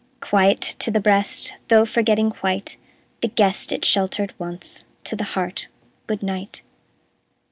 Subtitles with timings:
[0.19, 2.75] Quiet to the breast, Though forgetting quite
[3.21, 5.67] The guest it sheltered once; To the heart,
[6.07, 6.63] good night!